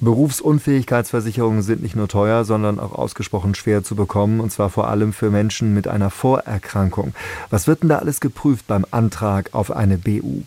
[0.00, 5.12] Berufsunfähigkeitsversicherungen sind nicht nur teuer, sondern auch ausgesprochen schwer zu bekommen, und zwar vor allem
[5.12, 7.14] für Menschen mit einer Vorerkrankung.
[7.50, 10.42] Was wird denn da alles geprüft beim Antrag auf eine BU?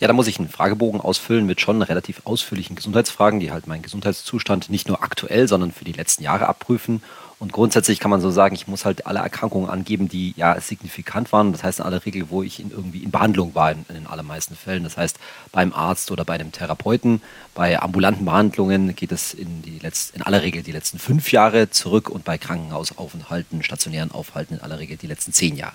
[0.00, 3.82] Ja, da muss ich einen Fragebogen ausfüllen mit schon relativ ausführlichen Gesundheitsfragen, die halt meinen
[3.82, 7.02] Gesundheitszustand nicht nur aktuell, sondern für die letzten Jahre abprüfen
[7.40, 11.32] und grundsätzlich kann man so sagen, ich muss halt alle Erkrankungen angeben, die ja signifikant
[11.32, 11.52] waren.
[11.52, 14.54] Das heißt in aller Regel, wo ich in irgendwie in Behandlung war in, den allermeisten
[14.54, 14.84] Fällen.
[14.84, 15.18] Das heißt
[15.50, 17.22] beim Arzt oder bei einem Therapeuten.
[17.54, 21.70] Bei ambulanten Behandlungen geht es in, die letzt, in aller Regel die letzten fünf Jahre
[21.70, 25.72] zurück und bei Krankenhausaufenthalten, stationären Aufhalten in aller Regel die letzten zehn Jahre.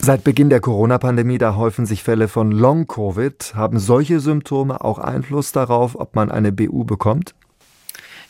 [0.00, 3.54] Seit Beginn der Corona-Pandemie, da häufen sich Fälle von Long-Covid.
[3.54, 7.34] Haben solche Symptome auch Einfluss darauf, ob man eine BU bekommt?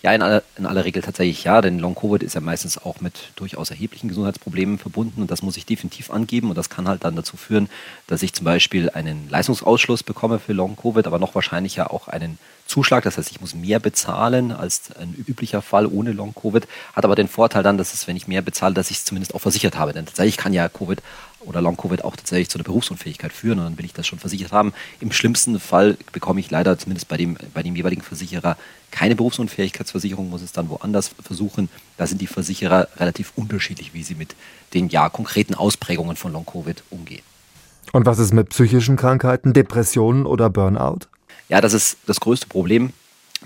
[0.05, 3.31] Ja, in aller, in aller Regel tatsächlich ja, denn Long-Covid ist ja meistens auch mit
[3.37, 7.17] durchaus erheblichen Gesundheitsproblemen verbunden und das muss ich definitiv angeben und das kann halt dann
[7.17, 7.71] dazu führen,
[8.07, 12.37] dass ich zum Beispiel einen Leistungsausschluss bekomme für Long-Covid, aber noch wahrscheinlicher auch einen
[12.67, 17.15] Zuschlag, das heißt, ich muss mehr bezahlen als ein üblicher Fall ohne Long-Covid, hat aber
[17.15, 19.79] den Vorteil dann, dass es, wenn ich mehr bezahle, dass ich es zumindest auch versichert
[19.79, 21.01] habe, denn tatsächlich kann ja Covid
[21.47, 24.53] oder Long-Covid auch tatsächlich zu einer Berufsunfähigkeit führen und dann will ich das schon versichert
[24.53, 24.73] haben.
[25.01, 28.57] Im schlimmsten Fall bekomme ich leider zumindest bei dem, bei dem jeweiligen Versicherer
[28.91, 31.69] keine Berufsunfähigkeitsversicherung, muss es dann woanders versuchen.
[31.97, 34.35] Da sind die Versicherer relativ unterschiedlich, wie sie mit
[34.73, 37.23] den ja konkreten Ausprägungen von Long-Covid umgehen.
[37.93, 41.07] Und was ist mit psychischen Krankheiten, Depressionen oder Burnout?
[41.49, 42.93] Ja, das ist das größte Problem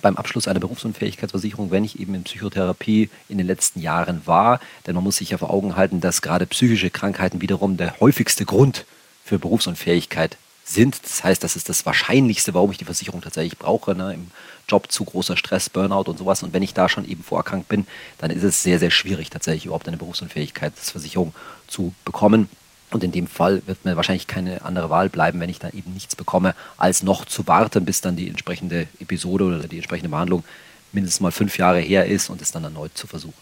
[0.01, 4.61] beim Abschluss einer Berufsunfähigkeitsversicherung, wenn ich eben in Psychotherapie in den letzten Jahren war.
[4.87, 8.45] Denn man muss sich ja vor Augen halten, dass gerade psychische Krankheiten wiederum der häufigste
[8.45, 8.85] Grund
[9.25, 11.03] für Berufsunfähigkeit sind.
[11.03, 13.95] Das heißt, das ist das Wahrscheinlichste, warum ich die Versicherung tatsächlich brauche.
[13.95, 14.15] Ne?
[14.15, 14.31] Im
[14.69, 16.43] Job zu großer Stress, Burnout und sowas.
[16.43, 17.87] Und wenn ich da schon eben vorerkrankt bin,
[18.19, 21.35] dann ist es sehr, sehr schwierig, tatsächlich überhaupt eine Berufsunfähigkeitsversicherung
[21.67, 22.49] zu bekommen.
[22.91, 25.93] Und in dem Fall wird mir wahrscheinlich keine andere Wahl bleiben, wenn ich dann eben
[25.93, 30.45] nichts bekomme, als noch zu warten, bis dann die entsprechende Episode oder die entsprechende Behandlung
[30.93, 33.35] mindestens mal fünf Jahre her ist und es dann erneut zu versuchen.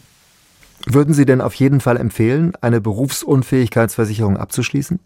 [0.85, 4.99] Würden Sie denn auf jeden Fall empfehlen, eine Berufsunfähigkeitsversicherung abzuschließen?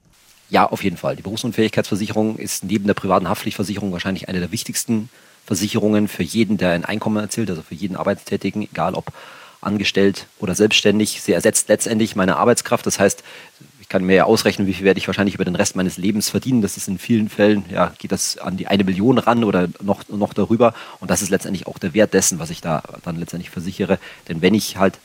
[0.48, 1.16] Ja, auf jeden Fall.
[1.16, 5.08] Die Berufsunfähigkeitsversicherung ist neben der privaten Haftpflichtversicherung wahrscheinlich eine der wichtigsten
[5.46, 9.12] Versicherungen für jeden, der ein Einkommen erzielt, also für jeden Arbeitstätigen, egal ob
[9.60, 11.20] angestellt oder selbstständig.
[11.22, 12.86] Sie ersetzt letztendlich meine Arbeitskraft.
[12.86, 13.22] Das heißt,
[13.90, 16.62] kann mir ja ausrechnen, wie viel werde ich wahrscheinlich über den Rest meines Lebens verdienen.
[16.62, 20.08] Das ist in vielen Fällen, ja, geht das an die eine Million ran oder noch,
[20.08, 20.74] noch darüber.
[21.00, 23.98] Und das ist letztendlich auch der Wert dessen, was ich da dann letztendlich versichere.
[24.28, 24.98] Denn wenn ich halt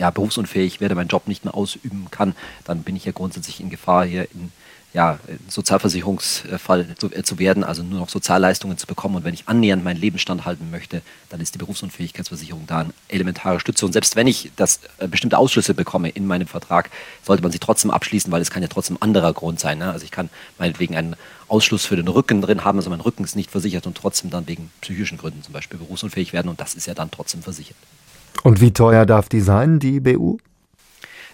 [0.00, 2.34] ja, berufsunfähig werde, meinen Job nicht mehr ausüben kann,
[2.64, 4.50] dann bin ich ja grundsätzlich in Gefahr, hier in
[4.94, 9.16] ja, Sozialversicherungsfall zu, äh, zu, werden, also nur noch Sozialleistungen zu bekommen.
[9.16, 13.60] Und wenn ich annähernd meinen Lebensstand halten möchte, dann ist die Berufsunfähigkeitsversicherung da eine elementare
[13.60, 13.84] Stütze.
[13.84, 16.90] Und selbst wenn ich das äh, bestimmte Ausschlüsse bekomme in meinem Vertrag,
[17.22, 19.78] sollte man sie trotzdem abschließen, weil es kann ja trotzdem anderer Grund sein.
[19.78, 19.92] Ne?
[19.92, 21.14] Also ich kann meinetwegen einen
[21.46, 24.48] Ausschluss für den Rücken drin haben, also mein Rücken ist nicht versichert und trotzdem dann
[24.48, 27.76] wegen psychischen Gründen zum Beispiel berufsunfähig werden und das ist ja dann trotzdem versichert.
[28.42, 30.38] Und wie teuer darf die sein, die BU?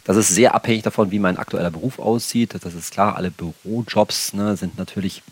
[0.04, 2.54] Das ist sehr abhängig davon, wie mein aktueller Beruf aussieht.
[2.62, 5.22] Das ist klar, alle Bürojobs ne, sind natürlich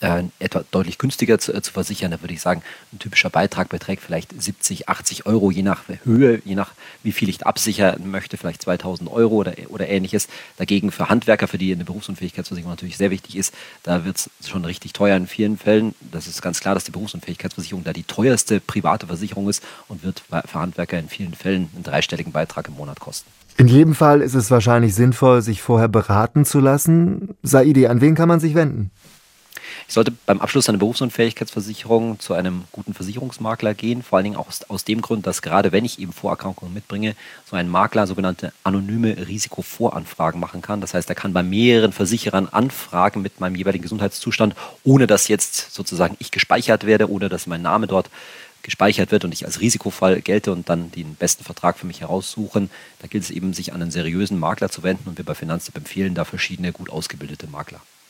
[0.00, 2.10] äh, etwa deutlich günstiger zu, äh, zu, versichern.
[2.10, 2.62] Da würde ich sagen,
[2.92, 6.72] ein typischer Beitrag beträgt vielleicht 70, 80 Euro, je nach Höhe, je nach
[7.02, 10.28] wie viel ich absichern möchte, vielleicht 2000 Euro oder, oder ähnliches.
[10.56, 14.64] Dagegen für Handwerker, für die eine Berufsunfähigkeitsversicherung natürlich sehr wichtig ist, da wird es schon
[14.64, 15.94] richtig teuer in vielen Fällen.
[16.12, 20.22] Das ist ganz klar, dass die Berufsunfähigkeitsversicherung da die teuerste private Versicherung ist und wird
[20.30, 23.30] für Handwerker in vielen Fällen einen dreistelligen Beitrag im Monat kosten.
[23.60, 27.34] In jedem Fall ist es wahrscheinlich sinnvoll, sich vorher beraten zu lassen.
[27.42, 28.90] Saidi, an wen kann man sich wenden?
[29.90, 34.46] Ich sollte beim Abschluss einer Berufsunfähigkeitsversicherung zu einem guten Versicherungsmakler gehen, vor allen Dingen auch
[34.46, 38.52] aus, aus dem Grund, dass gerade wenn ich eben Vorerkrankungen mitbringe, so ein Makler sogenannte
[38.62, 40.80] anonyme Risikovoranfragen machen kann.
[40.80, 45.74] Das heißt, er kann bei mehreren Versicherern anfragen mit meinem jeweiligen Gesundheitszustand, ohne dass jetzt
[45.74, 48.10] sozusagen ich gespeichert werde, ohne dass mein Name dort
[48.62, 52.70] gespeichert wird und ich als Risikofall gelte und dann den besten Vertrag für mich heraussuchen.
[53.00, 55.76] Da gilt es eben, sich an einen seriösen Makler zu wenden und wir bei Finanztipp
[55.76, 57.80] empfehlen da verschiedene gut ausgebildete Makler.